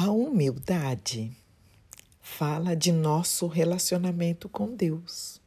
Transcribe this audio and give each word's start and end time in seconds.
A 0.00 0.12
humildade 0.12 1.36
fala 2.20 2.76
de 2.76 2.92
nosso 2.92 3.48
relacionamento 3.48 4.48
com 4.48 4.72
Deus, 4.72 5.40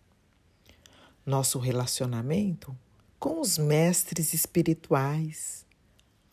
nosso 1.26 1.58
relacionamento 1.58 2.78
com 3.18 3.40
os 3.40 3.58
mestres 3.58 4.34
espirituais 4.34 5.66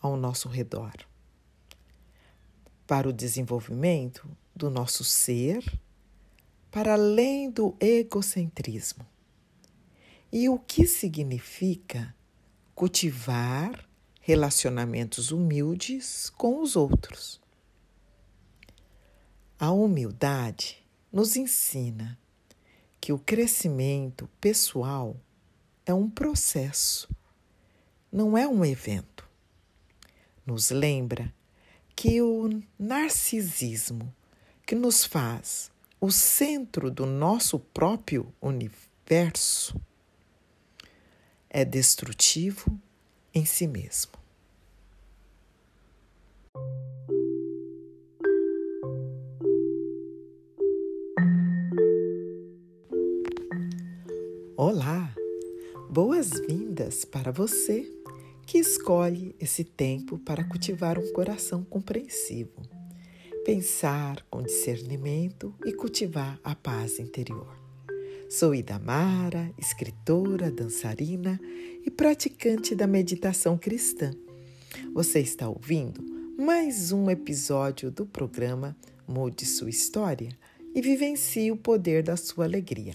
ao 0.01 0.17
nosso 0.17 0.49
redor, 0.49 0.91
para 2.85 3.07
o 3.07 3.13
desenvolvimento 3.13 4.29
do 4.53 4.69
nosso 4.69 5.05
ser, 5.05 5.63
para 6.69 6.95
além 6.95 7.49
do 7.49 7.73
egocentrismo. 7.79 9.07
E 10.29 10.49
o 10.49 10.59
que 10.59 10.85
significa 10.85 12.13
cultivar 12.75 13.87
relacionamentos 14.19 15.31
humildes 15.31 16.29
com 16.31 16.61
os 16.61 16.75
outros. 16.75 17.39
A 19.61 19.71
humildade 19.71 20.81
nos 21.11 21.35
ensina 21.35 22.17
que 23.01 23.11
o 23.11 23.19
crescimento 23.19 24.29
pessoal 24.39 25.17
é 25.85 25.93
um 25.93 26.09
processo, 26.09 27.13
não 28.09 28.37
é 28.37 28.47
um 28.47 28.63
evento. 28.63 29.27
Nos 30.45 30.69
lembra 30.69 31.33
que 31.93 32.21
o 32.21 32.63
narcisismo 32.79 34.15
que 34.65 34.75
nos 34.75 35.03
faz 35.03 35.69
o 35.99 36.09
centro 36.09 36.89
do 36.89 37.05
nosso 37.05 37.59
próprio 37.59 38.33
universo 38.41 39.77
é 41.49 41.65
destrutivo 41.65 42.79
em 43.33 43.43
si 43.43 43.67
mesmo. 43.67 44.13
Olá! 54.61 55.15
Boas-vindas 55.89 57.05
para 57.05 57.31
você 57.31 57.89
que 58.45 58.57
escolhe 58.57 59.33
esse 59.39 59.63
tempo 59.63 60.19
para 60.19 60.43
cultivar 60.43 60.99
um 60.99 61.13
coração 61.13 61.63
compreensivo, 61.63 62.61
pensar 63.45 64.21
com 64.29 64.43
discernimento 64.43 65.55
e 65.65 65.71
cultivar 65.71 66.37
a 66.43 66.53
paz 66.55 66.99
interior. 66.99 67.57
Sou 68.29 68.53
Idamara, 68.53 69.49
escritora, 69.57 70.51
dançarina 70.51 71.39
e 71.85 71.89
praticante 71.89 72.75
da 72.75 72.85
meditação 72.85 73.57
cristã. 73.57 74.11
Você 74.93 75.21
está 75.21 75.47
ouvindo 75.47 76.03
mais 76.37 76.91
um 76.91 77.09
episódio 77.09 77.89
do 77.89 78.05
programa 78.05 78.75
Mude 79.07 79.45
Sua 79.45 79.69
História 79.69 80.37
e 80.75 80.81
vivencie 80.81 81.49
o 81.49 81.55
poder 81.55 82.03
da 82.03 82.17
sua 82.17 82.43
alegria. 82.43 82.93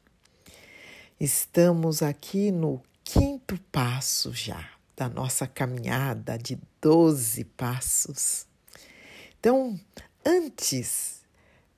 Estamos 1.20 2.02
aqui 2.02 2.50
no 2.50 2.82
quinto 3.04 3.60
passo 3.70 4.32
já 4.32 4.70
da 4.96 5.06
nossa 5.06 5.46
caminhada 5.46 6.38
de 6.38 6.58
12 6.80 7.44
passos. 7.44 8.46
Então, 9.38 9.78
antes 10.24 11.20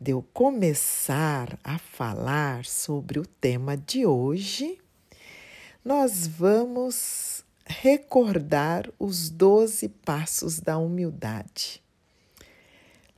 de 0.00 0.12
eu 0.12 0.22
começar 0.32 1.58
a 1.64 1.76
falar 1.76 2.64
sobre 2.64 3.18
o 3.18 3.26
tema 3.26 3.76
de 3.76 4.06
hoje, 4.06 4.78
nós 5.84 6.28
vamos 6.28 7.44
recordar 7.66 8.88
os 8.96 9.28
12 9.28 9.88
passos 9.88 10.60
da 10.60 10.78
humildade. 10.78 11.82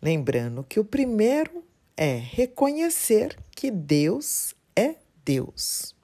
Lembrando 0.01 0.65
que 0.65 0.81
o 0.81 0.85
primeiro 0.85 1.63
é 1.97 2.17
reconhecer 2.17 3.37
que 3.51 3.71
Deus 3.71 4.55
é 4.75 4.97
Deus. 5.25 5.95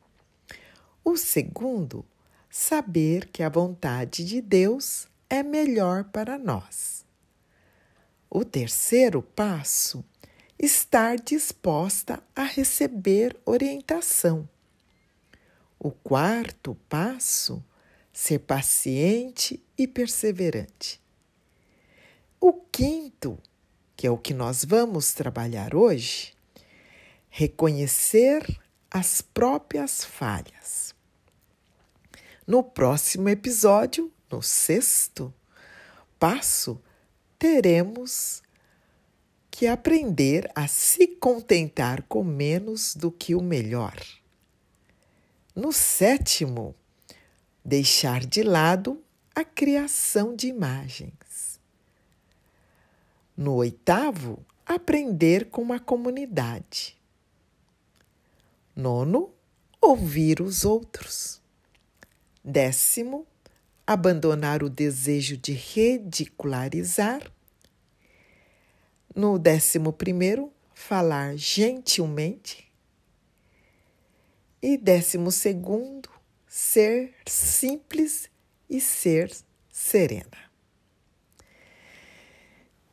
O 1.05 1.17
segundo, 1.17 2.05
saber 2.51 3.29
que 3.29 3.43
a 3.43 3.49
vontade 3.49 4.25
de 4.25 4.41
Deus 4.41 5.09
é 5.29 5.43
melhor 5.43 6.05
para 6.05 6.39
nós. 6.39 7.05
O 8.31 8.45
terceiro 8.45 9.23
passo, 9.23 10.05
estar 10.59 11.17
disposta 11.17 12.23
a 12.35 12.43
receber 12.43 13.39
orientação. 13.47 14.49
O 15.79 15.91
quarto 15.91 16.77
passo, 16.89 17.65
ser 18.13 18.41
paciente 18.41 19.63
e 19.79 19.87
perseverante. 19.87 21.01
O 22.41 22.53
quinto, 22.53 23.39
que 23.99 24.07
é 24.07 24.11
o 24.13 24.17
que 24.17 24.33
nós 24.33 24.65
vamos 24.65 25.13
trabalhar 25.13 25.75
hoje, 25.75 26.33
reconhecer 27.29 28.47
as 28.89 29.21
próprias 29.21 30.05
falhas. 30.05 30.95
No 32.47 32.63
próximo 32.63 33.29
episódio, 33.29 34.13
no 34.31 34.41
sexto 34.41 35.35
passo, 36.17 36.81
teremos 37.41 38.41
que 39.51 39.67
aprender 39.67 40.49
a 40.55 40.69
se 40.69 41.09
contentar 41.09 42.05
com 42.05 42.23
menos 42.23 42.95
do 42.95 43.11
que 43.11 43.35
o 43.35 43.43
melhor. 43.43 44.01
No 45.57 45.73
sétimo, 45.73 46.73
deixar 47.65 48.25
de 48.25 48.45
lado 48.45 49.03
a 49.35 49.43
criação 49.43 50.37
de 50.37 50.47
imagens. 50.47 51.28
No 53.39 53.55
oitavo, 53.55 54.45
aprender 54.67 55.49
com 55.49 55.73
a 55.73 55.79
comunidade. 55.79 56.99
Nono, 58.75 59.33
ouvir 59.81 60.43
os 60.43 60.65
outros. 60.65 61.41
Décimo, 62.43 63.25
abandonar 63.87 64.65
o 64.65 64.69
desejo 64.69 65.37
de 65.37 65.53
ridicularizar. 65.53 67.31
No 69.15 69.39
décimo 69.39 69.93
primeiro, 69.93 70.53
falar 70.75 71.37
gentilmente. 71.37 72.69
E 74.61 74.77
décimo 74.77 75.31
segundo, 75.31 76.11
ser 76.49 77.15
simples 77.25 78.29
e 78.69 78.81
ser 78.81 79.33
serena. 79.71 80.48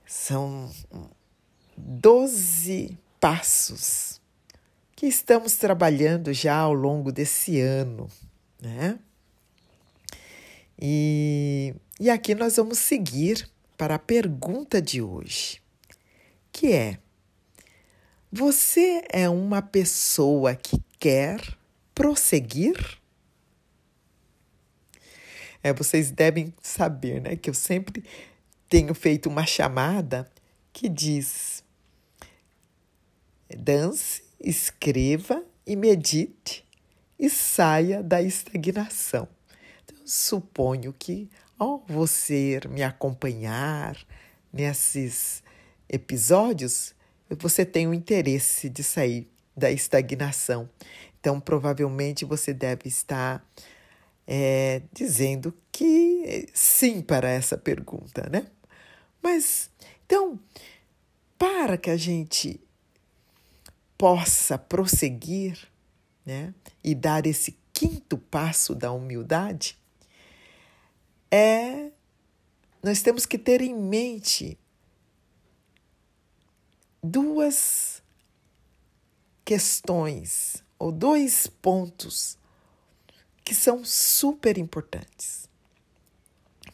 São 0.06 0.72
doze 1.76 2.98
passos 3.20 4.22
que 4.96 5.08
estamos 5.08 5.56
trabalhando 5.56 6.32
já 6.32 6.56
ao 6.56 6.74
longo 6.74 7.12
desse 7.12 7.60
ano, 7.60 8.10
né? 8.62 9.00
E, 10.80 11.74
e 12.00 12.10
aqui 12.10 12.36
nós 12.36 12.56
vamos 12.58 12.80
seguir 12.80 13.50
para 13.78 13.96
a 13.96 14.00
pergunta 14.00 14.82
de 14.82 15.02
hoje, 15.02 15.62
que 16.52 16.72
é: 16.72 17.00
Você 18.32 19.04
é 19.10 19.28
uma 19.28 19.62
pessoa 19.62 20.56
que 20.56 20.82
quer 21.00 21.42
prosseguir? 21.94 23.00
É, 25.64 25.74
vocês 25.74 26.12
devem 26.12 26.54
saber, 26.62 27.22
né, 27.22 27.36
que 27.36 27.50
eu 27.50 27.54
sempre 27.54 28.04
tenho 28.76 28.94
feito 28.94 29.30
uma 29.30 29.46
chamada 29.46 30.30
que 30.74 30.90
diz: 30.90 31.64
dance, 33.58 34.22
escreva 34.38 35.42
e 35.66 35.78
medite 35.78 36.66
e 37.18 37.30
saia 37.30 38.04
da 38.04 38.22
estagnação. 38.22 39.30
Então, 39.86 39.98
suponho 40.06 40.92
que 40.92 41.30
ao 41.58 41.86
você 41.88 42.60
me 42.70 42.84
acompanhar 42.84 43.98
nesses 44.52 45.42
episódios, 45.88 46.94
você 47.30 47.64
tem 47.64 47.88
o 47.88 47.94
interesse 47.94 48.70
de 48.70 48.84
sair 48.84 49.26
da 49.56 49.72
estagnação. 49.72 50.70
Então, 51.18 51.40
provavelmente 51.40 52.26
você 52.26 52.54
deve 52.54 52.90
estar 52.90 53.42
é, 54.28 54.82
dizendo 54.92 55.54
que 55.72 56.50
sim 56.54 57.02
para 57.02 57.30
essa 57.30 57.58
pergunta, 57.58 58.28
né? 58.30 58.48
Mas, 59.26 59.72
então, 60.06 60.40
para 61.36 61.80
que 61.80 61.90
a 61.90 61.98
gente 61.98 62.62
possa 63.98 64.56
prosseguir, 64.56 65.68
né, 66.24 66.54
e 66.84 66.94
dar 66.94 67.26
esse 67.26 67.58
quinto 67.74 68.20
passo 68.20 68.76
da 68.76 68.92
humildade, 68.92 69.80
é 71.32 71.92
nós 72.84 73.02
temos 73.02 73.26
que 73.26 73.40
ter 73.40 73.62
em 73.62 73.74
mente 73.74 74.60
duas 77.02 78.04
questões 79.44 80.64
ou 80.78 80.92
dois 80.92 81.48
pontos 81.48 82.38
que 83.44 83.56
são 83.56 83.84
super 83.84 84.56
importantes 84.60 85.50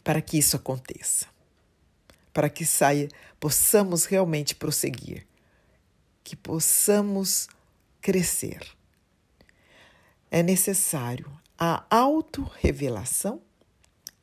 para 0.04 0.20
que 0.20 0.36
isso 0.36 0.54
aconteça, 0.54 1.31
para 2.32 2.48
que 2.48 2.64
saia, 2.64 3.08
possamos 3.38 4.04
realmente 4.04 4.54
prosseguir, 4.54 5.26
que 6.24 6.34
possamos 6.34 7.48
crescer. 8.00 8.60
É 10.30 10.42
necessário 10.42 11.30
a 11.58 11.84
autorrevelação 11.90 13.42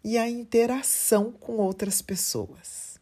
e 0.04 0.18
a 0.18 0.28
interação 0.28 1.32
com 1.32 1.58
outras 1.58 2.02
pessoas. 2.02 3.00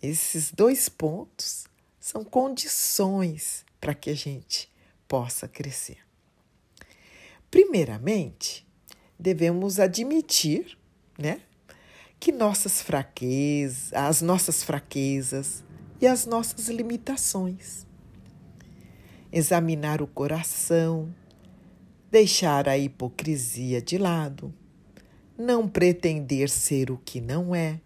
Esses 0.00 0.50
dois 0.50 0.88
pontos 0.88 1.64
são 2.00 2.24
condições 2.24 3.64
para 3.80 3.94
que 3.94 4.10
a 4.10 4.14
gente 4.14 4.68
possa 5.06 5.46
crescer. 5.46 5.98
Primeiramente, 7.50 8.66
devemos 9.18 9.78
admitir, 9.78 10.76
né, 11.18 11.42
que 12.22 12.30
nossas 12.30 12.80
fraquezas, 12.80 13.92
as 13.92 14.22
nossas 14.22 14.62
fraquezas 14.62 15.64
e 16.00 16.06
as 16.06 16.24
nossas 16.24 16.68
limitações. 16.68 17.84
Examinar 19.32 20.00
o 20.00 20.06
coração, 20.06 21.12
deixar 22.12 22.68
a 22.68 22.78
hipocrisia 22.78 23.82
de 23.82 23.98
lado, 23.98 24.54
não 25.36 25.68
pretender 25.68 26.48
ser 26.48 26.92
o 26.92 26.96
que 26.96 27.20
não 27.20 27.56
é, 27.56 27.80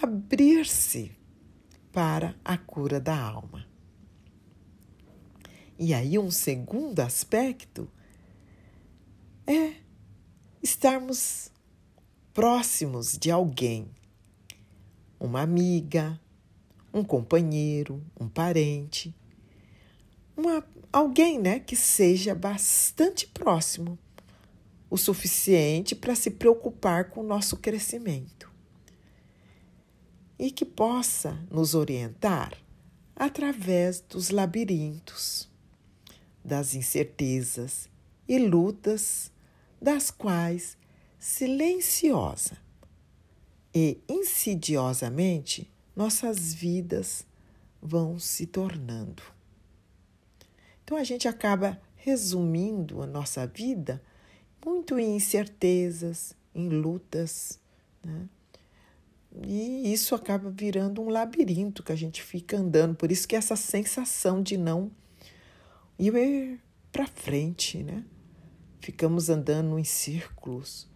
abrir-se 0.00 1.12
para 1.92 2.34
a 2.42 2.56
cura 2.56 2.98
da 2.98 3.20
alma. 3.20 3.66
E 5.78 5.92
aí, 5.92 6.18
um 6.18 6.30
segundo 6.30 7.00
aspecto 7.00 7.86
é 9.46 9.74
estarmos 10.62 11.51
próximos 12.34 13.18
de 13.18 13.30
alguém, 13.30 13.88
uma 15.20 15.42
amiga, 15.42 16.18
um 16.92 17.04
companheiro, 17.04 18.02
um 18.18 18.28
parente, 18.28 19.14
uma, 20.36 20.64
alguém 20.92 21.38
né, 21.38 21.60
que 21.60 21.76
seja 21.76 22.34
bastante 22.34 23.26
próximo, 23.26 23.98
o 24.88 24.96
suficiente 24.96 25.94
para 25.94 26.14
se 26.14 26.30
preocupar 26.30 27.10
com 27.10 27.20
o 27.20 27.26
nosso 27.26 27.56
crescimento. 27.56 28.50
E 30.38 30.50
que 30.50 30.64
possa 30.64 31.38
nos 31.50 31.74
orientar 31.74 32.52
através 33.14 34.00
dos 34.00 34.30
labirintos 34.30 35.48
das 36.44 36.74
incertezas 36.74 37.88
e 38.26 38.38
lutas 38.38 39.30
das 39.80 40.10
quais 40.10 40.76
silenciosa 41.22 42.58
e 43.72 44.00
insidiosamente 44.08 45.70
nossas 45.94 46.52
vidas 46.52 47.24
vão 47.80 48.18
se 48.18 48.44
tornando. 48.44 49.22
Então 50.82 50.96
a 50.96 51.04
gente 51.04 51.28
acaba 51.28 51.80
resumindo 51.94 53.00
a 53.02 53.06
nossa 53.06 53.46
vida 53.46 54.02
muito 54.66 54.98
em 54.98 55.14
incertezas, 55.14 56.34
em 56.52 56.68
lutas, 56.68 57.60
né? 58.04 58.28
E 59.46 59.92
isso 59.92 60.16
acaba 60.16 60.50
virando 60.50 61.00
um 61.00 61.08
labirinto 61.08 61.84
que 61.84 61.92
a 61.92 61.96
gente 61.96 62.20
fica 62.20 62.56
andando. 62.56 62.96
Por 62.96 63.12
isso 63.12 63.28
que 63.28 63.36
essa 63.36 63.54
sensação 63.54 64.42
de 64.42 64.56
não 64.56 64.90
ir 65.96 66.58
para 66.90 67.06
frente, 67.06 67.80
né? 67.80 68.04
Ficamos 68.80 69.30
andando 69.30 69.78
em 69.78 69.84
círculos, 69.84 70.90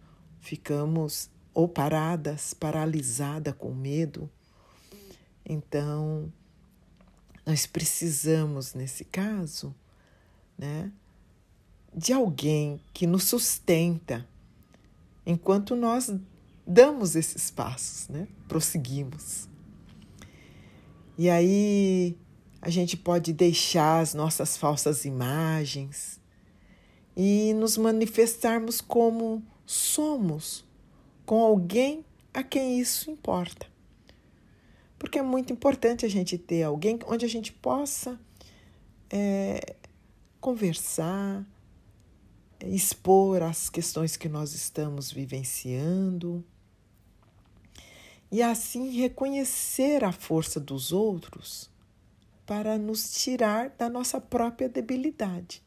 ficamos 0.47 1.29
ou 1.53 1.67
paradas, 1.67 2.53
paralisada 2.53 3.51
com 3.51 3.73
medo. 3.73 4.29
Então, 5.45 6.31
nós 7.45 7.65
precisamos, 7.65 8.73
nesse 8.73 9.03
caso, 9.03 9.75
né, 10.57 10.89
de 11.93 12.13
alguém 12.13 12.79
que 12.93 13.05
nos 13.05 13.25
sustenta 13.25 14.25
enquanto 15.25 15.75
nós 15.75 16.13
damos 16.65 17.15
esses 17.15 17.51
passos, 17.51 18.07
né? 18.07 18.27
Prosseguimos. 18.47 19.49
E 21.17 21.29
aí 21.29 22.17
a 22.61 22.69
gente 22.69 22.95
pode 22.95 23.33
deixar 23.33 23.99
as 23.99 24.13
nossas 24.13 24.55
falsas 24.55 25.03
imagens 25.03 26.21
e 27.15 27.53
nos 27.53 27.77
manifestarmos 27.77 28.79
como 28.79 29.43
somos, 29.67 30.65
com 31.25 31.43
alguém 31.43 32.05
a 32.33 32.41
quem 32.41 32.79
isso 32.79 33.11
importa. 33.11 33.67
Porque 34.97 35.19
é 35.19 35.21
muito 35.21 35.51
importante 35.53 36.05
a 36.05 36.09
gente 36.09 36.37
ter 36.37 36.63
alguém 36.63 36.97
onde 37.05 37.25
a 37.25 37.29
gente 37.29 37.51
possa 37.51 38.19
é, 39.11 39.75
conversar, 40.39 41.45
expor 42.65 43.43
as 43.43 43.69
questões 43.69 44.17
que 44.17 44.29
nós 44.29 44.53
estamos 44.53 45.11
vivenciando 45.11 46.43
e 48.31 48.41
assim 48.41 48.89
reconhecer 48.89 50.03
a 50.03 50.11
força 50.11 50.59
dos 50.59 50.91
outros 50.91 51.69
para 52.45 52.77
nos 52.77 53.13
tirar 53.13 53.69
da 53.71 53.89
nossa 53.89 54.19
própria 54.21 54.69
debilidade. 54.69 55.61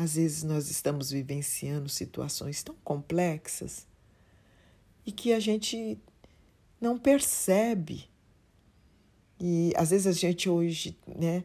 Às 0.00 0.14
vezes 0.14 0.42
nós 0.42 0.70
estamos 0.70 1.10
vivenciando 1.10 1.86
situações 1.90 2.62
tão 2.62 2.74
complexas 2.76 3.86
e 5.04 5.12
que 5.12 5.30
a 5.30 5.38
gente 5.38 5.98
não 6.80 6.98
percebe. 6.98 8.08
E 9.38 9.74
às 9.76 9.90
vezes 9.90 10.06
a 10.06 10.12
gente 10.12 10.48
hoje, 10.48 10.98
né, 11.06 11.44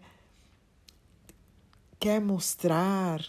quer 1.99 2.21
mostrar 2.21 3.25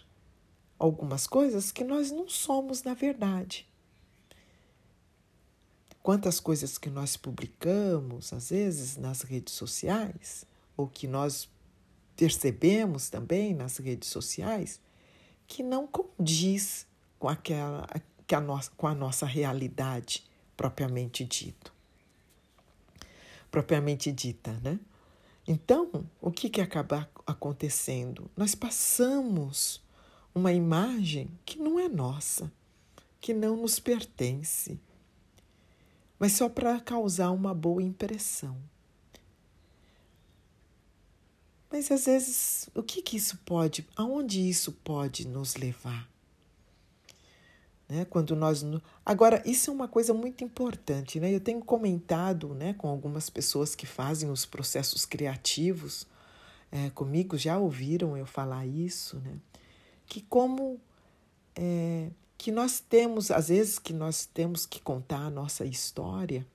algumas 0.78 1.26
coisas 1.26 1.72
que 1.72 1.82
nós 1.82 2.12
não 2.12 2.28
somos 2.28 2.84
na 2.84 2.94
verdade. 2.94 3.68
Quantas 6.04 6.38
coisas 6.38 6.78
que 6.78 6.88
nós 6.88 7.16
publicamos, 7.16 8.32
às 8.32 8.50
vezes, 8.50 8.96
nas 8.96 9.22
redes 9.22 9.54
sociais, 9.54 10.46
ou 10.76 10.86
que 10.86 11.08
nós 11.08 11.48
percebemos 12.14 13.10
também 13.10 13.52
nas 13.52 13.78
redes 13.78 14.08
sociais, 14.08 14.85
que 15.46 15.62
não 15.62 15.86
condiz 15.86 16.86
com 17.18 17.28
aquela 17.28 17.86
que 18.26 18.34
a 18.34 18.40
nossa, 18.40 18.70
com 18.76 18.86
a 18.86 18.94
nossa 18.94 19.24
realidade 19.24 20.24
propriamente 20.56 21.24
dito. 21.24 21.72
Propriamente 23.50 24.10
dita, 24.10 24.52
né? 24.62 24.80
Então, 25.46 26.04
o 26.20 26.32
que, 26.32 26.50
que 26.50 26.60
acaba 26.60 27.08
acontecendo? 27.24 28.28
Nós 28.36 28.54
passamos 28.54 29.80
uma 30.34 30.52
imagem 30.52 31.30
que 31.44 31.58
não 31.58 31.78
é 31.78 31.88
nossa, 31.88 32.50
que 33.20 33.32
não 33.32 33.56
nos 33.56 33.78
pertence, 33.78 34.80
mas 36.18 36.32
só 36.32 36.48
para 36.48 36.80
causar 36.80 37.30
uma 37.30 37.54
boa 37.54 37.82
impressão. 37.82 38.56
Mas 41.76 41.90
às 41.90 42.06
vezes, 42.06 42.70
o 42.74 42.82
que, 42.82 43.02
que 43.02 43.18
isso 43.18 43.36
pode, 43.44 43.86
aonde 43.94 44.40
isso 44.40 44.72
pode 44.72 45.28
nos 45.28 45.56
levar? 45.56 46.08
Né? 47.86 48.06
Quando 48.06 48.34
nós. 48.34 48.64
Agora, 49.04 49.42
isso 49.44 49.70
é 49.70 49.74
uma 49.74 49.86
coisa 49.86 50.14
muito 50.14 50.42
importante, 50.42 51.20
né? 51.20 51.32
Eu 51.34 51.38
tenho 51.38 51.60
comentado 51.60 52.54
né, 52.54 52.72
com 52.72 52.88
algumas 52.88 53.28
pessoas 53.28 53.74
que 53.74 53.84
fazem 53.84 54.30
os 54.30 54.46
processos 54.46 55.04
criativos 55.04 56.06
é, 56.72 56.88
comigo, 56.88 57.36
já 57.36 57.58
ouviram 57.58 58.16
eu 58.16 58.24
falar 58.24 58.66
isso, 58.66 59.18
né? 59.18 59.36
Que 60.06 60.22
como 60.22 60.80
é, 61.54 62.08
que 62.38 62.50
nós 62.50 62.80
temos, 62.80 63.30
às 63.30 63.48
vezes 63.48 63.78
que 63.78 63.92
nós 63.92 64.24
temos 64.24 64.64
que 64.64 64.80
contar 64.80 65.26
a 65.26 65.30
nossa 65.30 65.66
história 65.66 66.46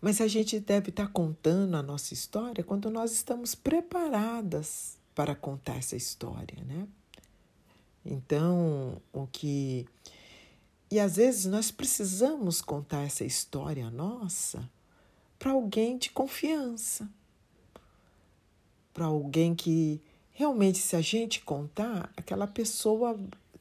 mas 0.00 0.20
a 0.20 0.26
gente 0.26 0.58
deve 0.58 0.90
estar 0.90 1.06
tá 1.06 1.12
contando 1.12 1.76
a 1.76 1.82
nossa 1.82 2.14
história 2.14 2.64
quando 2.64 2.90
nós 2.90 3.12
estamos 3.12 3.54
preparadas 3.54 4.96
para 5.14 5.34
contar 5.34 5.76
essa 5.76 5.96
história, 5.96 6.62
né? 6.64 6.88
Então, 8.04 9.00
o 9.12 9.26
que 9.26 9.86
E 10.90 10.98
às 10.98 11.16
vezes 11.16 11.44
nós 11.46 11.70
precisamos 11.70 12.62
contar 12.62 13.02
essa 13.02 13.24
história 13.24 13.90
nossa 13.90 14.68
para 15.38 15.52
alguém 15.52 15.98
de 15.98 16.10
confiança, 16.10 17.08
para 18.92 19.06
alguém 19.06 19.54
que 19.54 20.00
realmente, 20.32 20.78
se 20.78 20.96
a 20.96 21.00
gente 21.00 21.42
contar, 21.42 22.10
aquela 22.16 22.46
pessoa 22.46 23.18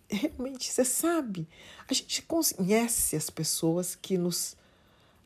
realmente, 0.10 0.72
você 0.72 0.84
sabe, 0.84 1.48
a 1.88 1.94
gente 1.94 2.22
conhece 2.24 3.16
as 3.16 3.30
pessoas 3.30 3.96
que 3.96 4.18
nos, 4.18 4.56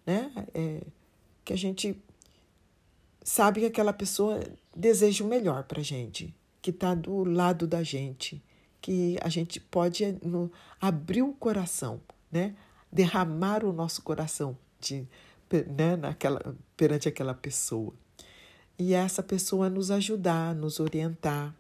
né, 0.06 0.32
é, 0.54 0.82
que 1.44 1.54
a 1.54 1.58
gente 1.58 1.96
sabe 3.24 3.62
que 3.62 3.66
aquela 3.68 3.94
pessoa 3.94 4.42
deseja 4.76 5.24
o 5.24 5.28
melhor 5.28 5.64
para 5.64 5.80
a 5.82 5.84
gente, 5.84 6.34
que 6.62 6.70
está 6.70 6.94
do 6.96 7.24
lado 7.24 7.68
da 7.68 7.84
gente, 7.84 8.44
que 8.82 9.18
a 9.22 9.30
gente 9.30 9.60
pode 9.60 10.18
no, 10.22 10.52
abrir 10.80 11.22
o 11.22 11.34
coração, 11.34 12.02
né? 12.32 12.56
derramar 12.92 13.64
o 13.66 13.74
nosso 13.74 14.04
coração 14.04 14.58
de, 14.80 15.08
né? 15.76 15.96
Naquela, 15.96 16.56
perante 16.78 17.08
aquela 17.08 17.34
pessoa. 17.34 17.94
E 18.78 18.94
essa 18.94 19.24
pessoa 19.24 19.70
nos 19.70 19.90
ajudar, 19.90 20.54
nos 20.54 20.80
orientar. 20.80 21.56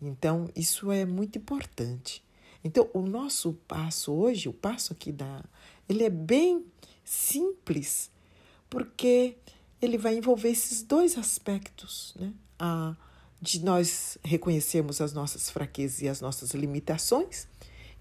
Então, 0.00 0.48
isso 0.54 0.90
é 0.90 1.04
muito 1.04 1.38
importante. 1.38 2.22
Então, 2.64 2.88
o 2.92 3.00
nosso 3.00 3.54
passo 3.66 4.12
hoje, 4.12 4.48
o 4.48 4.52
passo 4.52 4.92
aqui 4.92 5.10
da, 5.10 5.42
ele 5.88 6.04
é 6.04 6.10
bem 6.10 6.64
simples, 7.04 8.10
porque 8.72 9.36
ele 9.82 9.98
vai 9.98 10.16
envolver 10.16 10.48
esses 10.48 10.82
dois 10.82 11.18
aspectos, 11.18 12.14
né? 12.18 12.32
A, 12.58 12.96
de 13.38 13.62
nós 13.62 14.16
reconhecermos 14.24 14.98
as 15.02 15.12
nossas 15.12 15.50
fraquezas 15.50 16.00
e 16.00 16.08
as 16.08 16.22
nossas 16.22 16.52
limitações 16.52 17.46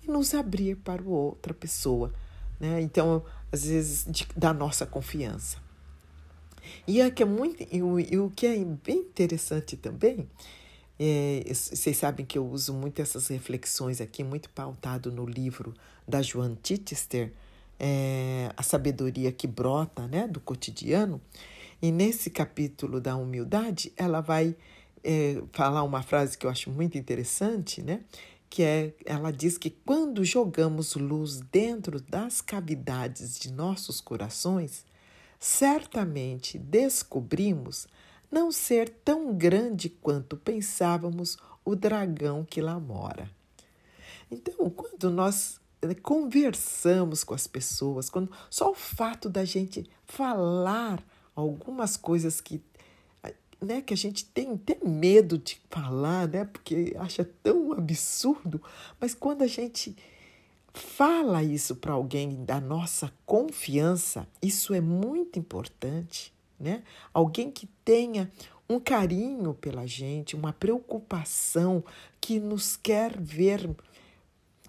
e 0.01 0.09
nos 0.09 0.33
abrir 0.33 0.77
para 0.77 1.03
outra 1.03 1.53
pessoa, 1.53 2.13
né? 2.57 2.79
Então, 2.79 3.21
às 3.51 3.65
vezes, 3.65 4.05
de, 4.07 4.25
da 4.37 4.53
nossa 4.53 4.85
confiança. 4.85 5.57
E, 6.87 7.01
é 7.01 7.11
que 7.11 7.21
é 7.21 7.25
muito, 7.25 7.67
e, 7.69 7.83
o, 7.83 7.99
e 7.99 8.17
o 8.17 8.29
que 8.29 8.47
é 8.47 8.63
bem 8.63 8.99
interessante 8.99 9.75
também, 9.75 10.29
é, 10.97 11.43
vocês 11.53 11.97
sabem 11.97 12.25
que 12.25 12.37
eu 12.37 12.47
uso 12.47 12.73
muito 12.73 13.01
essas 13.01 13.27
reflexões 13.27 13.99
aqui, 13.99 14.23
muito 14.23 14.49
pautado 14.51 15.11
no 15.11 15.25
livro 15.25 15.73
da 16.07 16.21
Joan 16.21 16.55
Chichester, 16.63 17.33
é, 17.83 18.51
A 18.55 18.61
Sabedoria 18.61 19.31
que 19.31 19.47
Brota 19.47 20.07
né, 20.07 20.27
do 20.27 20.39
Cotidiano. 20.39 21.19
E 21.81 21.91
nesse 21.91 22.29
capítulo 22.29 23.01
da 23.01 23.15
humildade, 23.15 23.91
ela 23.97 24.21
vai 24.21 24.55
é, 25.03 25.41
falar 25.51 25.81
uma 25.81 26.03
frase 26.03 26.37
que 26.37 26.45
eu 26.45 26.49
acho 26.51 26.69
muito 26.69 26.95
interessante, 26.95 27.81
né? 27.81 28.01
Que 28.47 28.61
é, 28.61 28.93
ela 29.03 29.31
diz 29.31 29.57
que 29.57 29.71
quando 29.71 30.23
jogamos 30.23 30.93
luz 30.93 31.39
dentro 31.51 31.99
das 31.99 32.39
cavidades 32.39 33.39
de 33.39 33.51
nossos 33.51 33.99
corações, 33.99 34.85
certamente 35.39 36.59
descobrimos 36.59 37.87
não 38.31 38.51
ser 38.51 38.89
tão 39.03 39.35
grande 39.35 39.89
quanto 39.89 40.37
pensávamos 40.37 41.35
o 41.65 41.75
dragão 41.75 42.45
que 42.45 42.61
lá 42.61 42.79
mora. 42.79 43.27
Então, 44.29 44.69
quando 44.69 45.09
nós 45.09 45.60
conversamos 46.01 47.23
com 47.23 47.33
as 47.33 47.47
pessoas, 47.47 48.09
quando 48.09 48.31
só 48.49 48.71
o 48.71 48.75
fato 48.75 49.29
da 49.29 49.43
gente 49.43 49.89
falar 50.05 51.03
algumas 51.35 51.97
coisas 51.97 52.39
que 52.39 52.61
né, 53.61 53.79
que 53.79 53.93
a 53.93 53.97
gente 53.97 54.25
tem 54.25 54.53
até 54.53 54.77
medo 54.83 55.37
de 55.37 55.61
falar, 55.69 56.27
né, 56.27 56.45
porque 56.45 56.95
acha 56.97 57.23
tão 57.43 57.71
absurdo, 57.73 58.59
mas 58.99 59.13
quando 59.13 59.43
a 59.43 59.47
gente 59.47 59.95
fala 60.73 61.43
isso 61.43 61.75
para 61.75 61.93
alguém 61.93 62.43
da 62.43 62.59
nossa 62.59 63.13
confiança, 63.25 64.27
isso 64.41 64.73
é 64.73 64.81
muito 64.81 65.37
importante, 65.37 66.33
né? 66.59 66.81
Alguém 67.13 67.51
que 67.51 67.67
tenha 67.83 68.31
um 68.69 68.79
carinho 68.79 69.53
pela 69.53 69.85
gente, 69.85 70.35
uma 70.35 70.53
preocupação, 70.53 71.83
que 72.21 72.39
nos 72.39 72.77
quer 72.77 73.19
ver 73.19 73.69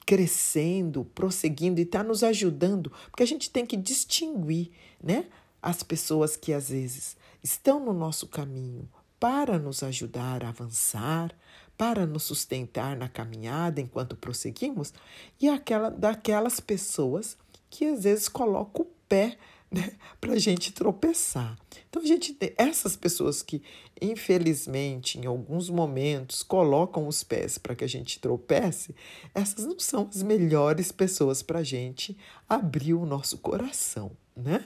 crescendo, 0.06 1.04
prosseguindo 1.04 1.80
e 1.80 1.84
está 1.84 2.02
nos 2.02 2.22
ajudando, 2.22 2.92
porque 3.10 3.22
a 3.22 3.26
gente 3.26 3.50
tem 3.50 3.64
que 3.64 3.76
distinguir, 3.76 4.70
né? 5.02 5.26
As 5.60 5.82
pessoas 5.82 6.36
que 6.36 6.52
às 6.52 6.68
vezes 6.70 7.16
estão 7.42 7.84
no 7.84 7.92
nosso 7.92 8.26
caminho 8.26 8.88
para 9.18 9.58
nos 9.58 9.82
ajudar 9.82 10.44
a 10.44 10.48
avançar, 10.48 11.32
para 11.76 12.06
nos 12.06 12.24
sustentar 12.24 12.96
na 12.96 13.08
caminhada 13.08 13.80
enquanto 13.80 14.16
prosseguimos, 14.16 14.92
e 15.40 15.48
aquela 15.48 15.90
daquelas 15.90 16.58
pessoas 16.60 17.36
que 17.70 17.86
às 17.86 18.04
vezes 18.04 18.28
colocam 18.28 18.84
o 18.84 18.88
pé 19.08 19.38
né, 19.70 19.92
para 20.20 20.34
a 20.34 20.38
gente 20.38 20.72
tropeçar. 20.72 21.56
Então, 21.92 22.00
a 22.00 22.06
gente 22.06 22.32
tem 22.32 22.54
essas 22.56 22.96
pessoas 22.96 23.42
que, 23.42 23.62
infelizmente, 24.00 25.18
em 25.18 25.26
alguns 25.26 25.68
momentos, 25.68 26.42
colocam 26.42 27.06
os 27.06 27.22
pés 27.22 27.58
para 27.58 27.74
que 27.74 27.84
a 27.84 27.86
gente 27.86 28.18
tropece, 28.18 28.96
essas 29.34 29.66
não 29.66 29.78
são 29.78 30.08
as 30.08 30.22
melhores 30.22 30.90
pessoas 30.90 31.42
para 31.42 31.58
a 31.58 31.62
gente 31.62 32.16
abrir 32.48 32.94
o 32.94 33.04
nosso 33.04 33.36
coração, 33.36 34.16
né? 34.34 34.64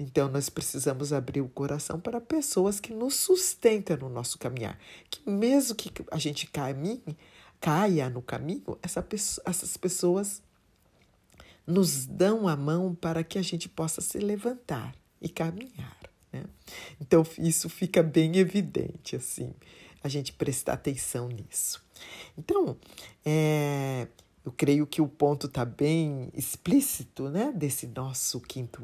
Então, 0.00 0.30
nós 0.30 0.48
precisamos 0.48 1.12
abrir 1.12 1.42
o 1.42 1.50
coração 1.50 2.00
para 2.00 2.18
pessoas 2.18 2.80
que 2.80 2.94
nos 2.94 3.14
sustentam 3.14 3.98
no 3.98 4.08
nosso 4.08 4.38
caminhar. 4.38 4.78
Que 5.10 5.28
mesmo 5.28 5.76
que 5.76 5.92
a 6.10 6.16
gente 6.16 6.46
caminhe, 6.46 7.14
caia 7.60 8.08
no 8.08 8.22
caminho, 8.22 8.78
essa 8.82 9.02
pessoa, 9.02 9.44
essas 9.46 9.76
pessoas 9.76 10.42
nos 11.66 12.06
dão 12.06 12.48
a 12.48 12.56
mão 12.56 12.94
para 12.94 13.22
que 13.22 13.38
a 13.38 13.42
gente 13.42 13.68
possa 13.68 14.00
se 14.00 14.16
levantar 14.16 14.94
e 15.20 15.28
caminhar. 15.28 16.03
Né? 16.34 16.44
Então, 17.00 17.24
isso 17.38 17.68
fica 17.68 18.02
bem 18.02 18.36
evidente, 18.36 19.14
assim, 19.14 19.54
a 20.02 20.08
gente 20.08 20.32
prestar 20.32 20.72
atenção 20.74 21.28
nisso. 21.28 21.82
Então, 22.36 22.76
é, 23.24 24.08
eu 24.44 24.52
creio 24.52 24.86
que 24.86 25.00
o 25.00 25.06
ponto 25.06 25.46
está 25.46 25.64
bem 25.64 26.28
explícito, 26.34 27.28
né, 27.28 27.52
desse 27.54 27.86
nosso 27.86 28.40
quinto 28.40 28.82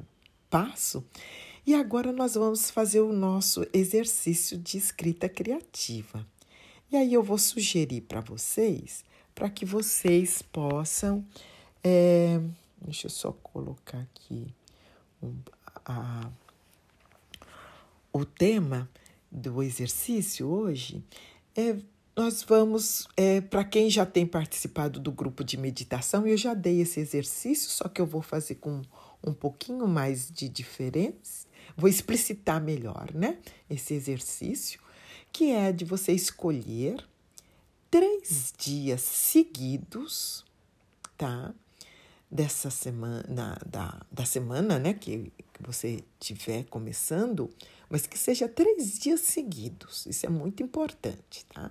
passo. 0.48 1.04
E 1.66 1.74
agora 1.74 2.12
nós 2.12 2.34
vamos 2.34 2.70
fazer 2.70 3.00
o 3.00 3.12
nosso 3.12 3.66
exercício 3.72 4.56
de 4.56 4.78
escrita 4.78 5.28
criativa. 5.28 6.26
E 6.90 6.96
aí 6.96 7.12
eu 7.12 7.22
vou 7.22 7.38
sugerir 7.38 8.00
para 8.02 8.20
vocês, 8.20 9.04
para 9.34 9.50
que 9.50 9.64
vocês 9.64 10.42
possam. 10.42 11.24
É, 11.84 12.40
deixa 12.80 13.06
eu 13.06 13.10
só 13.10 13.32
colocar 13.32 13.98
aqui 13.98 14.52
um, 15.22 15.36
a, 15.84 16.30
o 18.12 18.24
tema 18.24 18.88
do 19.30 19.62
exercício 19.62 20.48
hoje. 20.48 21.04
É, 21.56 21.76
nós 22.16 22.42
vamos, 22.42 23.08
é, 23.16 23.40
para 23.40 23.64
quem 23.64 23.88
já 23.88 24.04
tem 24.04 24.26
participado 24.26 24.98
do 25.00 25.12
grupo 25.12 25.44
de 25.44 25.56
meditação, 25.56 26.26
eu 26.26 26.36
já 26.36 26.54
dei 26.54 26.80
esse 26.80 27.00
exercício, 27.00 27.70
só 27.70 27.88
que 27.88 28.00
eu 28.00 28.06
vou 28.06 28.22
fazer 28.22 28.56
com 28.56 28.82
um 29.24 29.32
pouquinho 29.32 29.86
mais 29.86 30.30
de 30.30 30.48
diferença, 30.48 31.46
vou 31.76 31.88
explicitar 31.88 32.62
melhor, 32.62 33.10
né? 33.14 33.38
Esse 33.68 33.94
exercício, 33.94 34.80
que 35.32 35.50
é 35.50 35.72
de 35.72 35.84
você 35.84 36.12
escolher 36.12 37.04
três 37.90 38.52
dias 38.56 39.00
seguidos, 39.00 40.44
tá? 41.16 41.54
Dessa 42.30 42.70
semana, 42.70 43.58
da, 43.66 44.00
da 44.10 44.24
semana, 44.24 44.78
né? 44.78 44.94
Que, 44.94 45.32
você 45.72 46.02
tiver 46.18 46.64
começando, 46.64 47.50
mas 47.88 48.06
que 48.06 48.18
seja 48.18 48.48
três 48.48 48.98
dias 48.98 49.20
seguidos. 49.20 50.06
Isso 50.06 50.26
é 50.26 50.28
muito 50.28 50.62
importante, 50.62 51.44
tá? 51.46 51.70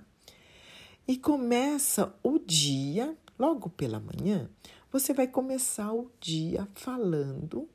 E 1.06 1.16
começa 1.16 2.14
o 2.22 2.38
dia, 2.38 3.16
logo 3.38 3.68
pela 3.70 4.00
manhã, 4.00 4.48
você 4.92 5.12
vai 5.12 5.26
começar 5.26 5.92
o 5.92 6.10
dia 6.20 6.66
falando: 6.74 7.68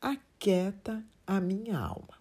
aquieta 0.00 1.04
a 1.26 1.40
minha 1.40 1.78
alma. 1.78 2.20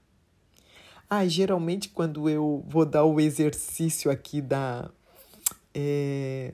Ah, 1.09 1.27
geralmente 1.27 1.89
quando 1.89 2.29
eu 2.29 2.63
vou 2.67 2.85
dar 2.85 3.03
o 3.03 3.19
exercício 3.19 4.11
aqui 4.11 4.41
da, 4.41 4.89
é, 5.73 6.53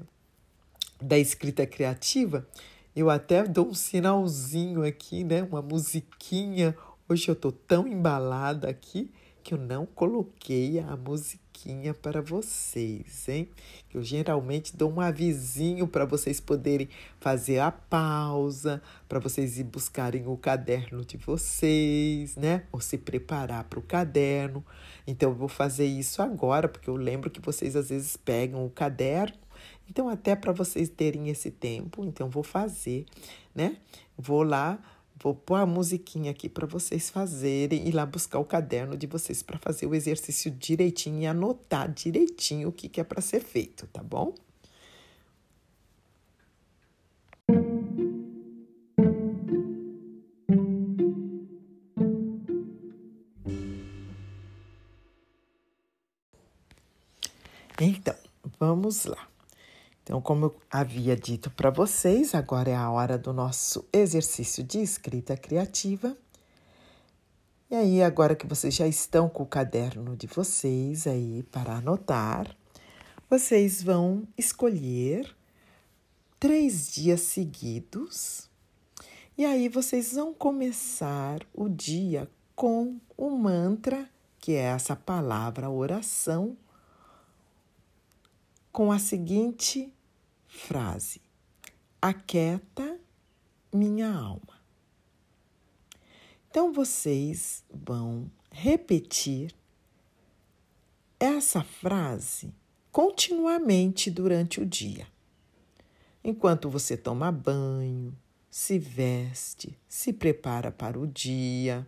da 1.02 1.18
escrita 1.18 1.66
criativa, 1.68 2.48
eu 2.96 3.10
até 3.10 3.44
dou 3.44 3.68
um 3.68 3.74
sinalzinho 3.74 4.84
aqui, 4.84 5.24
né? 5.24 5.44
Uma 5.44 5.62
musiquinha. 5.62 6.76
Hoje 7.10 7.28
eu 7.28 7.36
tô 7.36 7.52
tão 7.52 7.86
embalada 7.86 8.70
aqui 8.70 9.12
que 9.44 9.54
eu 9.54 9.58
não 9.58 9.86
coloquei 9.86 10.80
a 10.80 10.96
musiquinha 10.96 11.94
para 11.94 12.22
vocês, 12.22 13.28
hein? 13.28 13.50
Eu 13.94 14.02
geralmente 14.02 14.76
dou 14.76 14.90
um 14.90 15.02
avisinho 15.02 15.88
para 15.88 16.06
vocês 16.06 16.40
poderem 16.40 16.88
fazer 17.20 17.60
a 17.60 17.70
pausa, 17.70 18.82
para 19.10 19.20
vocês 19.20 19.60
ir 19.60 19.66
buscarem 19.66 20.26
o 20.26 20.38
caderno 20.38 21.04
de 21.04 21.18
vocês, 21.18 22.36
né? 22.38 22.64
Ou 22.72 22.80
se 22.80 22.98
preparar 22.98 23.66
para 23.66 23.78
o 23.78 23.84
caderno. 23.84 24.66
Então 25.06 25.30
eu 25.32 25.36
vou 25.36 25.50
fazer 25.50 25.86
isso 25.86 26.22
agora, 26.22 26.70
porque 26.70 26.90
eu 26.90 26.96
lembro 26.96 27.30
que 27.30 27.42
vocês 27.42 27.76
às 27.76 27.90
vezes 27.90 28.16
pegam 28.16 28.66
o 28.66 28.70
caderno 28.70 29.45
Então, 29.90 30.10
até 30.10 30.36
para 30.36 30.52
vocês 30.52 30.90
terem 30.90 31.30
esse 31.30 31.52
tempo, 31.52 32.04
então 32.04 32.30
vou 32.30 32.44
fazer, 32.44 33.06
né? 33.54 33.78
Vou 34.18 34.44
lá, 34.44 34.80
vou 35.22 35.34
pôr 35.34 35.56
a 35.56 35.66
musiquinha 35.66 36.32
aqui 36.32 36.50
para 36.50 36.66
vocês 36.66 37.10
fazerem 37.10 37.88
e 37.88 37.92
lá 37.92 38.06
buscar 38.06 38.40
o 38.40 38.46
caderno 38.46 38.98
de 38.98 39.08
vocês 39.08 39.42
para 39.42 39.58
fazer 39.58 39.86
o 39.86 39.96
exercício 39.96 40.52
direitinho 40.52 41.22
e 41.22 41.28
anotar 41.28 41.92
direitinho 41.92 42.70
o 42.70 42.72
que, 42.72 42.90
que 42.90 43.00
é 43.00 43.04
para 43.04 43.22
ser 43.22 43.42
feito, 43.42 43.88
tá 43.88 44.04
bom? 44.04 44.34
Então, 57.80 58.16
vamos 58.58 59.06
lá. 59.06 59.35
Então, 60.06 60.22
como 60.22 60.46
eu 60.46 60.56
havia 60.70 61.16
dito 61.16 61.50
para 61.50 61.72
vocês, 61.72 62.36
agora 62.36 62.70
é 62.70 62.76
a 62.76 62.92
hora 62.92 63.18
do 63.18 63.34
nosso 63.34 63.84
exercício 63.92 64.64
de 64.64 64.78
escrita 64.78 65.36
criativa. 65.36 66.16
E 67.72 67.76
aí, 67.76 68.04
agora 68.04 68.36
que 68.36 68.46
vocês 68.46 68.76
já 68.76 68.88
estão 68.88 69.28
com 69.28 69.42
o 69.42 69.48
caderno 69.48 70.16
de 70.16 70.28
vocês 70.28 71.08
aí 71.08 71.42
para 71.52 71.78
anotar, 71.78 72.56
vocês 73.28 73.82
vão 73.82 74.28
escolher 74.38 75.36
três 76.40 76.94
dias 76.94 77.22
seguidos. 77.22 78.48
E 79.36 79.44
aí, 79.44 79.68
vocês 79.68 80.14
vão 80.14 80.36
começar 80.36 81.40
o 81.52 81.68
dia 81.68 82.30
com 82.56 83.00
o 83.18 83.32
mantra, 83.32 84.08
que 84.38 84.52
é 84.52 84.66
essa 84.66 84.96
palavra 84.96 85.68
oração 85.68 86.56
com 88.72 88.92
a 88.92 89.00
seguinte 89.00 89.95
frase: 90.56 91.22
Aquieta 92.02 93.00
minha 93.72 94.12
alma. 94.12 94.56
Então 96.50 96.72
vocês 96.72 97.64
vão 97.70 98.32
repetir 98.50 99.54
essa 101.20 101.62
frase 101.62 102.54
continuamente 102.92 104.10
durante 104.10 104.62
o 104.62 104.66
dia. 104.66 105.08
Enquanto 106.24 106.70
você 106.70 106.96
toma 106.96 107.32
banho, 107.32 108.18
se 108.50 108.80
veste, 108.80 109.78
se 109.88 110.14
prepara 110.14 110.72
para 110.72 110.98
o 110.98 111.06
dia, 111.06 111.86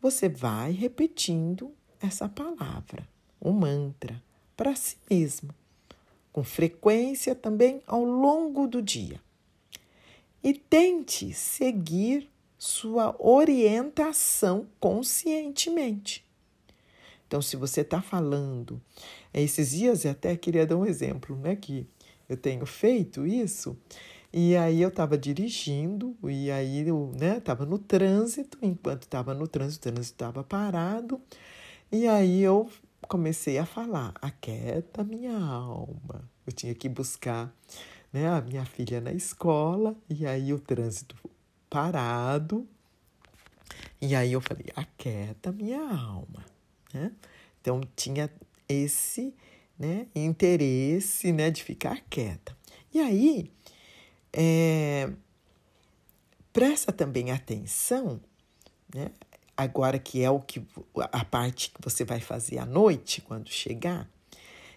você 0.00 0.28
vai 0.28 0.72
repetindo 0.72 1.74
essa 1.98 2.28
palavra, 2.28 3.08
o 3.40 3.52
mantra, 3.52 4.22
para 4.56 4.76
si 4.76 4.98
mesmo 5.10 5.54
com 6.32 6.44
frequência 6.44 7.34
também 7.34 7.82
ao 7.86 8.04
longo 8.04 8.66
do 8.66 8.80
dia. 8.80 9.20
E 10.42 10.54
tente 10.54 11.32
seguir 11.32 12.30
sua 12.58 13.14
orientação 13.18 14.66
conscientemente. 14.78 16.24
Então, 17.26 17.40
se 17.40 17.56
você 17.56 17.82
está 17.82 18.02
falando, 18.02 18.80
esses 19.32 19.70
dias 19.70 20.04
eu 20.04 20.10
até 20.10 20.36
queria 20.36 20.66
dar 20.66 20.76
um 20.76 20.84
exemplo, 20.84 21.36
né? 21.36 21.54
Que 21.56 21.86
eu 22.28 22.36
tenho 22.36 22.66
feito 22.66 23.26
isso, 23.26 23.76
e 24.32 24.56
aí 24.56 24.82
eu 24.82 24.88
estava 24.88 25.18
dirigindo, 25.18 26.16
e 26.22 26.50
aí 26.50 26.86
eu 26.86 27.12
estava 27.36 27.64
né, 27.64 27.70
no 27.70 27.78
trânsito, 27.78 28.58
enquanto 28.62 29.02
estava 29.02 29.34
no 29.34 29.48
trânsito, 29.48 29.88
o 29.88 29.92
trânsito 29.92 30.14
estava 30.14 30.44
parado, 30.44 31.20
e 31.90 32.06
aí 32.06 32.40
eu 32.40 32.70
comecei 33.08 33.58
a 33.58 33.66
falar: 33.66 34.14
aquieta 34.20 35.04
minha 35.04 35.36
alma. 35.36 36.28
Eu 36.46 36.52
tinha 36.52 36.74
que 36.74 36.88
buscar 36.88 37.54
né, 38.12 38.28
a 38.28 38.40
minha 38.40 38.64
filha 38.64 39.00
na 39.00 39.12
escola, 39.12 39.96
e 40.08 40.26
aí 40.26 40.52
o 40.52 40.58
trânsito 40.58 41.16
parado. 41.68 42.66
E 44.00 44.14
aí 44.14 44.32
eu 44.32 44.40
falei: 44.40 44.66
aquieta 44.74 45.52
minha 45.52 45.80
alma. 45.80 46.44
Né? 46.92 47.12
Então 47.60 47.80
tinha 47.94 48.30
esse 48.68 49.34
né, 49.78 50.06
interesse 50.14 51.32
né, 51.32 51.50
de 51.50 51.62
ficar 51.62 52.00
quieta. 52.08 52.56
E 52.92 53.00
aí, 53.00 53.50
é, 54.32 55.10
presta 56.52 56.92
também 56.92 57.30
atenção 57.30 58.20
né, 58.94 59.10
agora 59.62 59.98
que 59.98 60.22
é 60.22 60.30
o 60.30 60.40
que 60.40 60.64
a 61.12 61.24
parte 61.24 61.70
que 61.70 61.80
você 61.80 62.04
vai 62.04 62.20
fazer 62.20 62.58
à 62.58 62.66
noite 62.66 63.20
quando 63.20 63.48
chegar. 63.48 64.08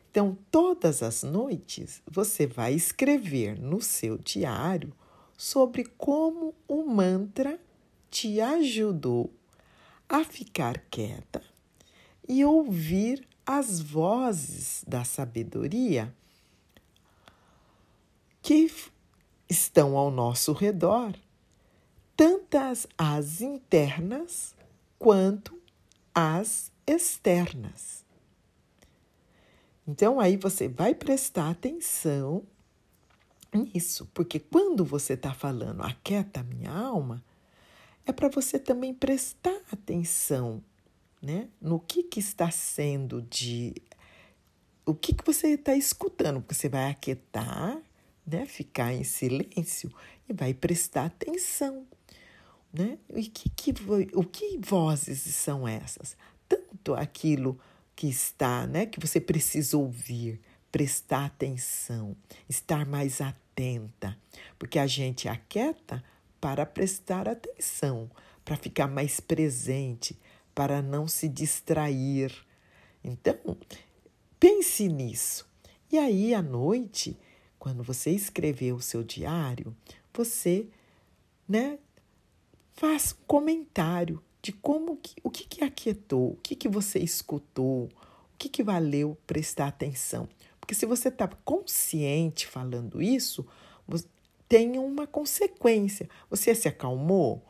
Então, 0.10 0.38
todas 0.52 1.02
as 1.02 1.24
noites 1.24 2.02
você 2.10 2.46
vai 2.46 2.74
escrever 2.74 3.60
no 3.60 3.82
seu 3.82 4.18
diário 4.18 4.94
sobre 5.36 5.86
como 5.98 6.54
o 6.68 6.86
mantra 6.86 7.60
te 8.12 8.40
ajudou 8.40 9.34
a 10.08 10.24
ficar 10.24 10.78
quieta 10.92 11.42
e 12.30 12.46
ouvir 12.46 13.28
as 13.46 13.80
vozes 13.80 14.84
da 14.88 15.04
sabedoria 15.04 16.14
que 18.42 18.72
estão 19.50 19.98
ao 19.98 20.12
nosso 20.12 20.54
redor, 20.54 21.14
tantas 22.16 22.86
as 22.98 23.42
internas 23.42 24.54
quanto 25.04 25.62
as 26.16 26.72
externas. 26.88 28.06
Então, 29.86 30.18
aí 30.18 30.38
você 30.38 30.70
vai 30.70 30.96
prestar 30.96 31.50
atenção 31.50 32.42
nisso, 33.54 34.10
porque 34.14 34.40
quando 34.40 34.86
você 34.86 35.16
está 35.16 35.34
falando 35.34 35.84
aquieta 35.84 36.42
minha 36.42 36.72
alma, 36.72 37.22
é 38.06 38.14
para 38.14 38.30
você 38.30 38.58
também 38.58 38.94
prestar 38.94 39.60
atenção 39.70 40.64
né, 41.22 41.50
no 41.60 41.82
que, 41.82 42.04
que 42.04 42.22
está 42.22 42.50
sendo 42.50 43.22
de. 43.24 43.74
O 44.86 44.96
que, 44.96 45.14
que 45.14 45.26
você 45.26 45.50
está 45.50 45.76
escutando, 45.76 46.40
porque 46.40 46.56
você 46.56 46.70
vai 46.70 46.90
aquietar, 46.90 47.78
né, 48.26 48.46
ficar 48.46 48.94
em 48.94 49.04
silêncio 49.04 49.94
e 50.30 50.34
vai 50.34 50.54
prestar 50.54 51.08
atenção 51.08 51.86
né? 52.74 52.98
E 53.14 53.28
que, 53.28 53.50
que, 53.50 53.74
o 54.14 54.24
que 54.24 54.58
vozes 54.58 55.20
são 55.20 55.68
essas? 55.68 56.18
Tanto 56.50 56.96
aquilo 56.96 57.60
que 57.96 58.08
está, 58.08 58.66
né, 58.66 58.88
que 58.88 59.00
você 59.00 59.22
precisa 59.22 59.78
ouvir, 59.78 60.42
prestar 60.72 61.26
atenção, 61.26 62.18
estar 62.50 62.86
mais 62.86 63.22
atenta, 63.22 64.18
porque 64.58 64.80
a 64.80 64.88
gente 64.88 65.30
aquieta 65.30 66.04
para 66.42 66.66
prestar 66.66 67.30
atenção, 67.30 68.10
para 68.44 68.58
ficar 68.58 68.88
mais 68.88 69.20
presente, 69.20 70.20
para 70.56 70.82
não 70.82 71.08
se 71.08 71.30
distrair. 71.30 72.34
Então, 73.04 73.38
pense 74.40 74.88
nisso. 74.88 75.48
E 75.92 75.98
aí, 75.98 76.34
à 76.34 76.42
noite, 76.42 77.18
quando 77.60 77.84
você 77.84 78.10
escrever 78.10 78.74
o 78.74 78.82
seu 78.82 79.04
diário, 79.04 79.76
você, 80.12 80.68
né, 81.48 81.78
Um 82.82 82.98
comentário 83.28 84.22
de 84.42 84.52
como 84.52 84.98
que, 84.98 85.16
o 85.24 85.30
que, 85.30 85.46
que 85.46 85.64
aquietou, 85.64 86.32
o 86.32 86.40
que, 86.44 86.56
que 86.56 86.68
você 86.68 87.00
escutou, 87.00 87.86
o 87.86 88.38
que, 88.38 88.50
que 88.50 88.64
valeu 88.64 89.18
prestar 89.26 89.68
atenção. 89.68 90.28
Porque 90.60 90.76
se 90.76 90.86
você 90.86 91.10
está 91.10 91.28
consciente 91.28 92.48
falando 92.48 93.02
isso, 93.02 93.46
tem 94.48 94.78
uma 94.78 95.08
consequência. 95.08 96.08
Você 96.30 96.54
se 96.54 96.68
acalmou? 96.68 97.44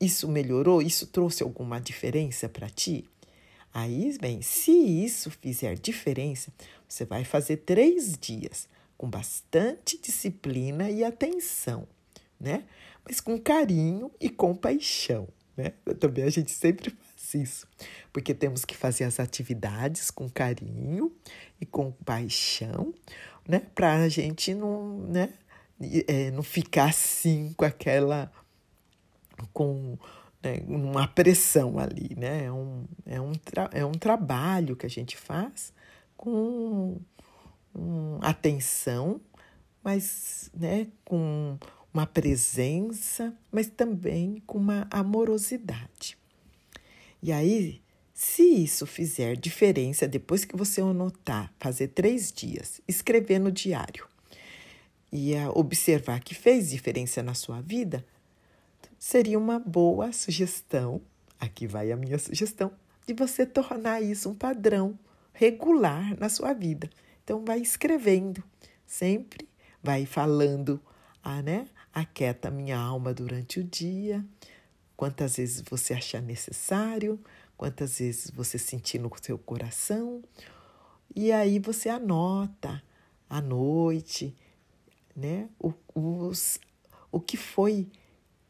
Isso 0.00 0.28
melhorou? 0.28 0.80
Isso 0.80 1.06
trouxe 1.06 1.42
alguma 1.42 1.80
diferença 1.80 2.48
para 2.48 2.68
ti? 2.68 3.04
Aí, 3.72 4.16
bem, 4.20 4.40
se 4.40 4.70
isso 4.70 5.30
fizer 5.30 5.76
diferença, 5.76 6.52
você 6.88 7.04
vai 7.04 7.24
fazer 7.24 7.56
três 7.58 8.16
dias 8.16 8.68
com 8.96 9.10
bastante 9.10 9.98
disciplina 10.00 10.88
e 10.88 11.02
atenção, 11.02 11.88
né? 12.38 12.62
Mas 13.04 13.20
com 13.20 13.38
carinho 13.38 14.10
e 14.20 14.28
compaixão. 14.30 15.28
Né? 15.56 15.72
Também 16.00 16.24
a 16.24 16.30
gente 16.30 16.50
sempre 16.50 16.90
faz 16.90 17.34
isso, 17.34 17.68
porque 18.12 18.34
temos 18.34 18.64
que 18.64 18.76
fazer 18.76 19.04
as 19.04 19.20
atividades 19.20 20.10
com 20.10 20.28
carinho 20.28 21.14
e 21.60 21.66
com 21.66 21.92
paixão, 21.92 22.92
né? 23.48 23.60
Para 23.74 24.02
a 24.02 24.08
gente 24.08 24.54
não, 24.54 24.98
né? 25.08 25.32
É, 26.08 26.30
não 26.30 26.42
ficar 26.42 26.90
assim 26.90 27.52
com 27.56 27.64
aquela. 27.64 28.32
com 29.52 29.98
né, 30.42 30.62
uma 30.66 31.06
pressão 31.08 31.78
ali, 31.78 32.14
né? 32.16 32.44
É 32.44 32.52
um, 32.52 32.84
é, 33.06 33.20
um 33.20 33.32
é 33.72 33.84
um 33.84 33.92
trabalho 33.92 34.76
que 34.76 34.86
a 34.86 34.90
gente 34.90 35.16
faz 35.16 35.72
com 36.16 37.00
um, 37.74 38.18
atenção, 38.22 39.20
mas 39.82 40.50
né, 40.54 40.86
com 41.04 41.58
uma 41.94 42.06
presença, 42.06 43.32
mas 43.50 43.68
também 43.68 44.42
com 44.44 44.58
uma 44.58 44.86
amorosidade. 44.90 46.18
E 47.22 47.32
aí, 47.32 47.80
Se 48.16 48.44
isso 48.44 48.86
fizer 48.86 49.36
diferença 49.36 50.06
depois 50.06 50.44
que 50.44 50.56
você 50.56 50.80
anotar, 50.80 51.52
fazer 51.58 51.88
três 51.88 52.30
dias, 52.30 52.80
escrever 52.86 53.40
no 53.40 53.50
diário 53.50 54.06
e 55.12 55.34
observar 55.52 56.20
que 56.20 56.32
fez 56.32 56.70
diferença 56.70 57.24
na 57.24 57.34
sua 57.34 57.60
vida, 57.60 58.06
seria 58.96 59.36
uma 59.36 59.58
boa 59.58 60.12
sugestão. 60.12 61.02
Aqui 61.40 61.66
vai 61.66 61.90
a 61.90 61.96
minha 61.96 62.18
sugestão 62.18 62.70
de 63.04 63.12
você 63.14 63.44
tornar 63.44 64.00
isso 64.00 64.30
um 64.30 64.34
padrão 64.34 64.96
regular 65.32 66.16
na 66.18 66.28
sua 66.28 66.52
vida. 66.52 66.88
Então, 67.24 67.44
vai 67.44 67.58
escrevendo, 67.58 68.44
sempre 68.86 69.48
vai 69.82 70.06
falando, 70.06 70.80
ah, 71.22 71.42
né? 71.42 71.66
Aquieta 71.94 72.50
minha 72.50 72.76
alma 72.76 73.14
durante 73.14 73.60
o 73.60 73.64
dia, 73.64 74.24
quantas 74.96 75.36
vezes 75.36 75.62
você 75.70 75.94
achar 75.94 76.20
necessário, 76.20 77.20
quantas 77.56 77.98
vezes 77.98 78.30
você 78.30 78.58
sentir 78.58 78.98
no 78.98 79.10
seu 79.22 79.38
coração. 79.38 80.22
E 81.14 81.30
aí 81.30 81.60
você 81.60 81.88
anota 81.88 82.82
à 83.30 83.40
noite, 83.40 84.34
né? 85.14 85.48
O, 85.60 85.72
os, 85.94 86.58
o 87.12 87.20
que 87.20 87.36
foi, 87.36 87.86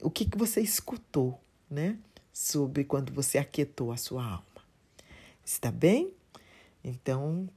o 0.01 0.11
que, 0.11 0.25
que 0.25 0.39
você 0.39 0.63
escutou, 0.63 1.39
né? 1.69 1.99
Sobre 2.33 2.83
quando 2.85 3.13
você 3.13 3.37
aquietou 3.37 3.93
a 3.93 3.99
sua 3.99 4.25
alma. 4.25 4.65
Está 5.45 5.71
bem? 5.71 6.11
Então, 6.83 7.49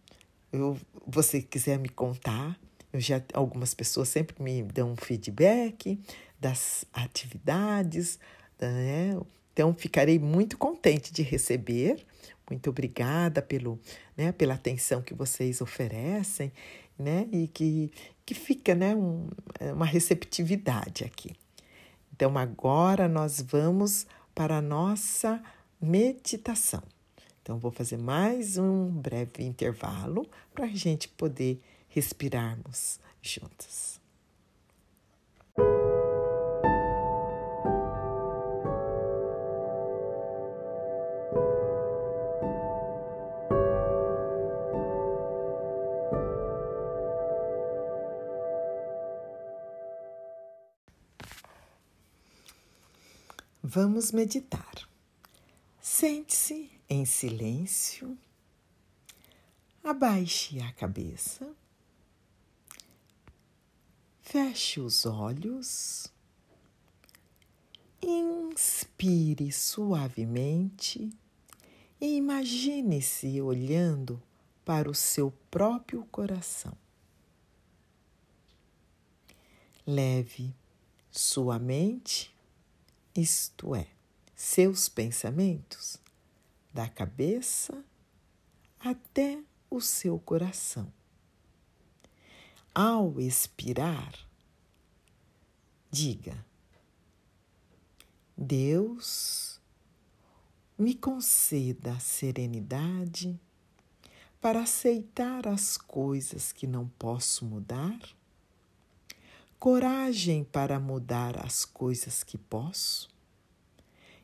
eu, 0.52 0.78
você 1.06 1.42
quiser 1.42 1.80
me 1.80 1.90
contar, 1.90 2.60
já 3.00 3.22
algumas 3.34 3.74
pessoas 3.74 4.10
sempre 4.10 4.42
me 4.42 4.64
dão 4.64 4.96
feedback 4.96 6.00
das 6.40 6.86
atividades, 6.94 8.20
né? 8.60 9.18
Então, 9.54 9.74
ficarei 9.74 10.20
muito 10.20 10.58
contente 10.58 11.12
de 11.12 11.24
receber. 11.24 12.06
Muito 12.50 12.70
obrigada 12.70 13.42
pelo, 13.42 13.80
né, 14.16 14.32
pela 14.32 14.54
atenção 14.54 15.02
que 15.02 15.14
vocês 15.14 15.62
oferecem, 15.62 16.52
né? 16.98 17.28
E 17.32 17.48
que, 17.48 17.92
que 18.26 18.34
fica 18.34 18.76
né, 18.76 18.96
um, 18.96 19.28
uma 19.74 19.86
receptividade 19.86 21.04
aqui. 21.04 21.36
Então, 22.14 22.38
agora 22.38 23.08
nós 23.08 23.42
vamos 23.42 24.06
para 24.34 24.58
a 24.58 24.62
nossa 24.62 25.42
meditação. 25.82 26.84
Então, 27.42 27.58
vou 27.58 27.72
fazer 27.72 27.98
mais 27.98 28.58
um 28.58 28.88
breve 28.90 29.44
intervalo 29.44 30.28
para 30.54 30.66
a 30.66 30.76
gente 30.76 31.08
poder 31.08 31.62
respirarmos 31.98 33.00
juntos. 33.24 34.00
Vamos 53.64 54.12
meditar. 54.12 54.88
Sente-se 55.82 56.70
em 56.88 57.06
silêncio, 57.06 58.16
abaixe 59.84 60.62
a 60.62 60.72
cabeça, 60.74 61.52
feche 64.28 64.82
os 64.82 65.06
olhos, 65.06 66.12
inspire 68.02 69.50
suavemente 69.54 71.10
e 72.00 72.18
imagine-se 72.18 73.42
olhando 73.42 74.22
para 74.66 74.90
o 74.92 74.94
seu 74.94 75.32
próprio 75.50 76.04
coração. 76.12 76.78
Leve 79.86 80.54
sua 81.10 81.58
mente, 81.58 82.36
isto 83.16 83.74
é, 83.74 83.88
seus 84.36 84.90
pensamentos, 84.90 85.98
da 86.74 86.90
cabeça 86.90 87.82
até 88.78 89.42
o 89.70 89.80
seu 89.80 90.20
coração. 90.20 90.97
Ao 92.80 93.20
expirar, 93.20 94.14
diga: 95.90 96.46
Deus, 98.38 99.60
me 100.78 100.94
conceda 100.94 102.00
serenidade 102.00 103.42
para 104.40 104.62
aceitar 104.62 105.48
as 105.48 105.76
coisas 105.76 106.52
que 106.52 106.68
não 106.68 106.88
posso 107.00 107.46
mudar, 107.46 108.00
coragem 109.58 110.44
para 110.44 110.80
mudar 110.80 111.44
as 111.44 111.66
coisas 111.66 112.24
que 112.24 112.38
posso 112.38 113.10